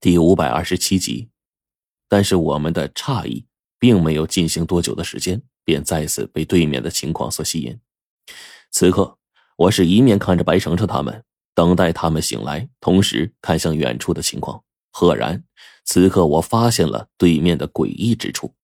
[0.00, 1.28] 第五百二十七集，
[2.08, 3.46] 但是我们的诧异
[3.80, 7.80] 并没有进行多久的时间，便再次被对面的情况所吸引。
[8.70, 9.18] 此刻，
[9.56, 14.62] 我是一面看着白程程他们，等待他们醒来，同时看向远处的情况。
[14.92, 15.42] 赫然，
[15.84, 18.54] 此刻我发现了对面的诡异之处。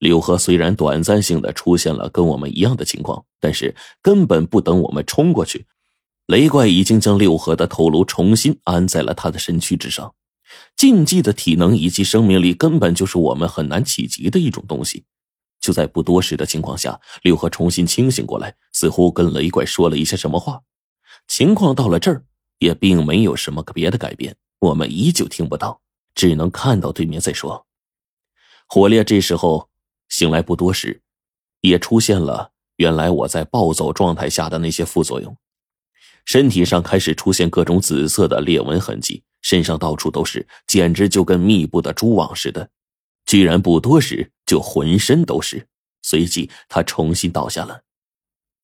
[0.00, 5.68] 柳河虽然短暂性的出现了跟我们一样的情况，但是根本不等我们冲过去，
[6.26, 10.12] 雷怪已经将六合的头颅重新安在了他的身躯之上。
[10.76, 15.04] 禁忌的体能以及生命力，根本就是我们很难企及的一种东西。
[15.60, 20.60] 就在不多时的情况下，六合重新清醒过来，似乎跟雷怪说了一些什么话。
[21.26, 22.22] 情况到了这儿，
[22.58, 25.80] 也并没有什么别的改变，我们依旧听不到，
[26.14, 27.66] 只能看到对面在说。
[28.68, 29.68] 火烈这时候
[30.08, 31.02] 醒来不多时，
[31.60, 35.36] 也出现了原来我在暴走状态下的那些副作用，
[36.24, 39.24] 身体上开始出现各种紫色的裂纹痕迹。
[39.48, 42.68] 身上到处都是，简直就跟密布的蛛网似的。
[43.24, 45.66] 居然不多时就浑身都是。
[46.02, 47.80] 随即他重新倒下了。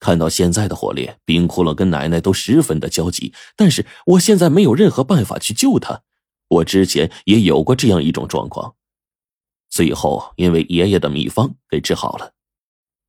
[0.00, 3.32] 看到现在的火烈，冰窟窿跟奶奶都十分的焦急。
[3.54, 6.02] 但是我现在没有任何办法去救他。
[6.48, 8.74] 我之前也有过这样一种状况，
[9.70, 12.32] 最后因为爷爷的秘方给治好了。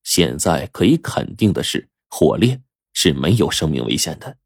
[0.04, 2.62] 现在可以肯定的是，火烈
[2.94, 4.38] 是没有生命危险的。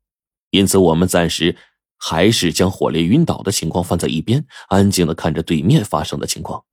[0.51, 1.57] 因此，我们暂时。
[1.97, 6.63] 还是将火烈晕倒的情况放在一边，安静的看着对面发生的情况。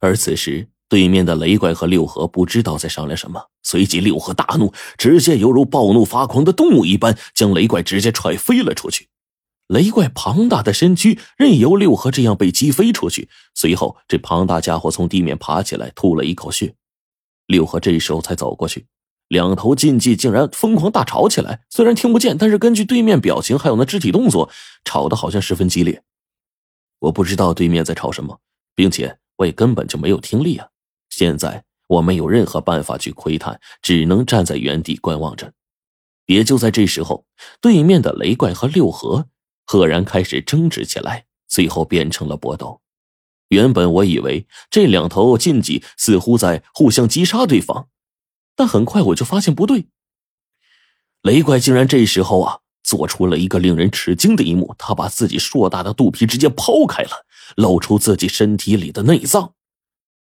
[0.00, 3.42] 而此时，对面的雷怪和六合不知道在商量什么。
[3.62, 9.08] 随即，六合大怒，直接犹如暴怒发狂的动物一般，将雷怪直接踹飞了出去。
[9.68, 13.30] 雷怪庞大的身躯任由六合这样被击飞出去。
[13.54, 16.74] 随后，这庞大家伙从地面爬起来，吐了一口血。
[17.46, 18.86] 六合这时候才走过去。
[19.28, 24.50] 两头禁忌竟然疯狂大吵起来，虽然听不见，但是根据对面表情还有那肢体动作，
[24.84, 26.02] 吵得好像十分激烈。
[27.00, 28.40] 我不知道对面在吵什么，
[28.74, 30.68] 并且我也根本就没有听力啊！
[31.10, 35.52] 现在我没有任何办法去窥探，只能站在原地观望着。
[36.26, 37.26] 也就在这时候，
[37.60, 39.26] 对面的雷怪和六合
[39.64, 42.80] 赫然开始争执起来，最后变成了搏斗。
[43.48, 47.88] 原本我以为这两头禁忌似乎在互相击杀对方。
[48.56, 49.88] 但很快我就发现不对，
[51.22, 57.26] 雷怪竟然这时候啊，做出了一个令人吃惊的一幕，他把自己硕大的肚皮直接剖开了，
[57.56, 59.54] 露出自己身体里的内脏。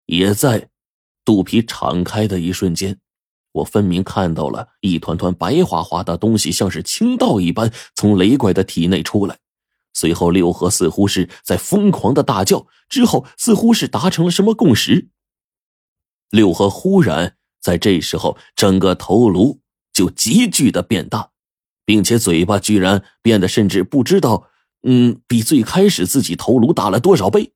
[0.05, 0.69] 也在
[1.23, 2.97] 肚皮敞开的一瞬间，
[3.51, 9.37] 我分明看到了一团团白花花的东西，像是倾倒一般从雷怪的体内出来。
[9.93, 15.09] 随后，六合似乎是在疯狂的大叫，之后似乎是达成了什么共识。
[16.29, 17.35] 六合忽然。
[17.67, 19.59] 在这时候，整个头颅
[19.91, 21.31] 就急剧的变大，
[21.83, 24.49] 并且嘴巴居然变得甚至不知道，
[24.83, 27.51] 嗯，比最开始自己头颅大了多少倍。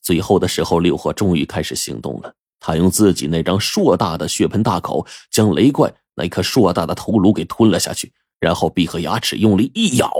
[0.00, 2.34] 最后的时候，六合终于开始行动了。
[2.58, 8.10] 他用自己那张硕大的血盆大口，将雷怪那颗硕大的头颅给吞了下去，
[8.40, 10.10] 然后闭合牙齿，用力一咬。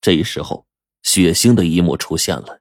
[0.00, 0.66] 这时候，
[1.04, 2.58] 血腥的一幕出现了，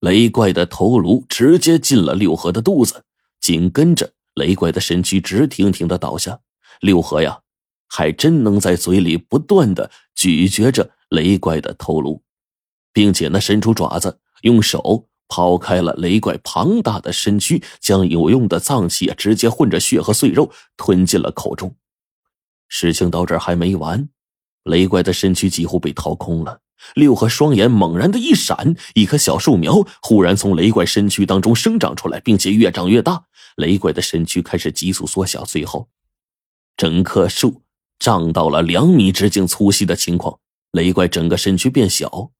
[0.00, 3.04] 雷怪的头颅直接进了六合的肚子，
[3.38, 4.14] 紧跟着。
[4.36, 6.38] 雷怪的身躯直挺挺的倒下，
[6.80, 7.40] 六合呀，
[7.88, 12.22] 还真能在嘴里不断的咀嚼着雷怪的头颅，
[12.92, 21.74] 并且呢，伸出爪子，用手抛开了雷怪庞大的身躯，将有用的脏器啊，直接混着血和碎肉吞进了口中。
[22.68, 24.06] 事情到这儿还没完，
[24.64, 26.60] 雷怪的身躯几乎被掏空了。
[26.94, 33.24] 六合双眼猛然的一闪，一棵小树苗忽然从雷怪身躯当中生长出来，并且越长越大。
[33.56, 35.88] 雷怪的身躯开始急速缩小，最后，
[36.76, 37.62] 整棵树
[37.98, 40.38] 长到了两米直径粗细的情况。
[40.72, 42.30] 雷怪整个身躯变小，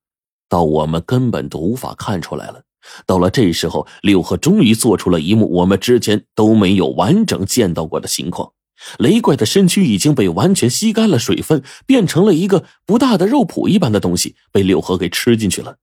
[0.49, 2.62] 到我们根本都无法看出来了。
[3.06, 8.53] 到了这时候，六合终于做出了一幕我们之前都没有完整见到过的情况。
[8.98, 15.78] 雷怪的身躯已经被完全吸干了水分，变成了一个不大的肉脯一般的东西，被六合给吃进去了。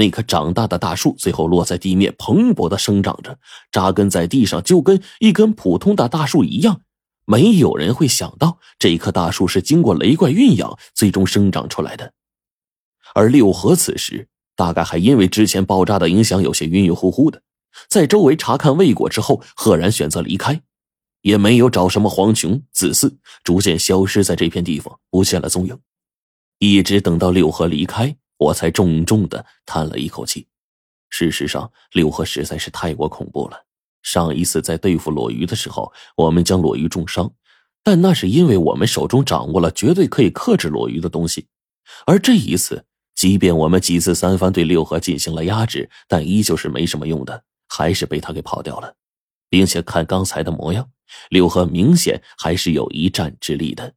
[0.00, 3.38] 那棵长大的大树最后落在地面，蓬勃的生长着，
[3.70, 6.80] 扎根在地上，就跟一根普通的大树一样。
[7.26, 12.14] 没有人会想到，这棵大树是经过雷怪孕养，最终生长出来的。
[13.14, 14.26] 而六合此时
[14.56, 17.42] 大概还因为之前爆炸的影响，有些晕晕乎乎的，
[17.90, 20.62] 在周围查看未果之后，赫然选择离开。
[21.20, 25.78] 也没有找什么黄琼子嗣，逐渐消失在这片地方，不见了踪影。
[26.58, 30.46] 一直等到六合离开，我才重重的叹了一口气。
[31.10, 33.66] 事实上，六合实在是太过恐怖了。
[34.02, 37.30] 上一次在对付裸鱼的时候，我们将裸鱼重伤，
[37.82, 41.48] 但那是因为我们手中掌握了绝对可以克制裸鱼的东西。
[42.06, 48.96] 而这一次，即便我们几次三番对六合进行了压制，但依旧是没什么用的，还是被他给跑掉了。
[49.50, 50.88] 并且看刚才的模样，
[51.28, 53.94] 六合明显还是有一战之力的。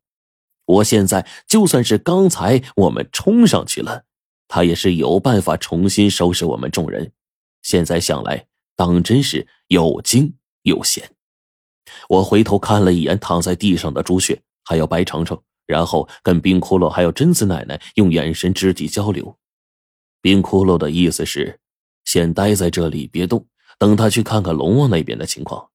[0.65, 4.03] 我现在就算是刚才我们冲上去了，
[4.53, 7.11] 他也是有办法重新收拾我们众人。
[7.63, 8.45] 现在想来，
[8.75, 11.09] 当真是又惊又险。
[12.07, 15.41] 我回头看了一眼躺在地上的朱雀，还有白程程。
[15.65, 19.35] 然后跟冰骷髅还有贞子奶奶用眼神肢体交流，
[20.21, 21.59] 冰骷髅的意思是，
[22.05, 23.47] 先待在这里别动，
[23.79, 25.67] 等他去看看龙王那边的情况，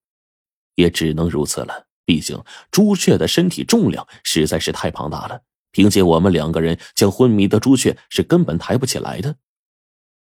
[0.75, 1.87] 也只能如此了。
[2.05, 2.41] 毕竟
[2.71, 5.41] 朱雀的身体重量实在是太庞大了，
[5.71, 9.35] 凭借我们两个人将昏迷的朱雀是根本抬不起来的。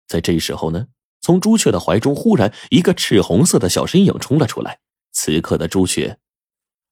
[0.06, 0.88] 在这时候呢，
[1.20, 4.80] 从朱雀的怀中忽然一个赤红色的小身影冲了出来，
[5.12, 6.18] 此刻的朱雀。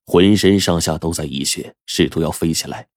[0.05, 2.87] 浑身上下都在溢血，试图要飞起来，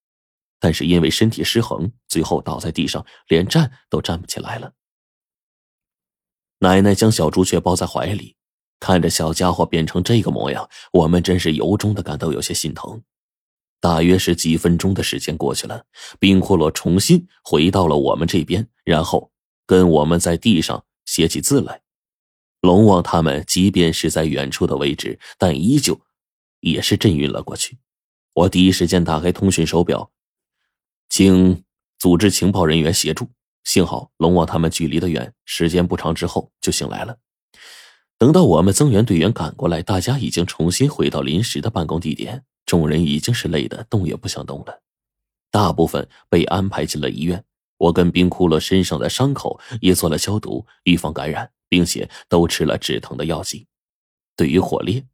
[0.59, 4.73] 但是因为身体失衡，最后倒在地上，连站都站不起来了。
[6.61, 8.37] 奶奶将小朱雀抱在怀里，
[8.81, 13.03] 看着小家伙变成这个模样，我们真是由衷的感到有些心疼。
[13.83, 15.85] 大约是几分钟的时间过去了，
[16.19, 19.31] 冰库洛重新回到了我们这边，然后
[19.67, 21.83] 跟我们在地上写起字来。
[22.63, 26.01] 龙王他们即便是在远处的位置，但依旧。
[26.65, 27.77] 也是震晕了过去。
[28.35, 30.13] 我第一时间打开通讯手表，
[31.09, 31.65] 请
[31.99, 33.29] 组织情报人员协助。
[33.65, 37.19] 幸好龙王他们距离的远，时间不长之后就醒来了。
[38.17, 44.81] 等到我们增援队员赶过来，大家已经重新回到临时的办公地点，众人已经是累得动也不想动了。
[45.51, 47.45] 大部分被安排进了医院。
[47.77, 53.67] 我跟冰骷髅身上的伤口也做了消毒，预防感染，并且都吃了止疼的药剂。
[54.35, 55.05] 对于火烈。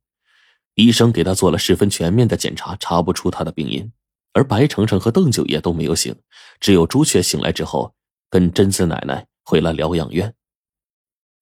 [0.74, 3.90] 医生给他做了十分全面的检查，查不出他的病因。
[4.32, 6.14] 而白程程和邓九爷都没有醒，
[6.60, 7.92] 只有朱雀醒来之后，
[8.30, 10.32] 跟贞子奶奶回了疗养院。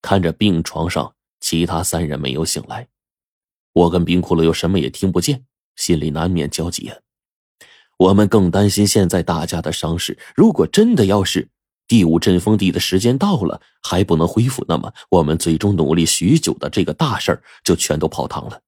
[0.01, 2.89] 看着病床上其他三人没有醒来，
[3.75, 5.45] 我跟冰骷髅又什么也听不见，
[5.77, 6.97] 心里难免焦急啊。
[7.99, 11.49] 我们更担心现在大家的伤势，如果真的要是
[11.89, 18.61] 第五阵风地的时间到了还不能恢复，那么我们最终努力许久的这个大事儿就全都泡汤了。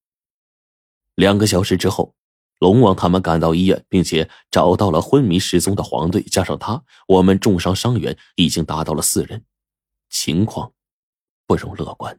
[1.15, 2.15] 两个小时之后，
[2.61, 9.45] 龙王他们赶到医院，并且找到了昏迷失踪的黄队，加上他，我们重伤伤员已经达到了四人，
[10.09, 10.73] 情况
[11.47, 12.19] 不容乐观。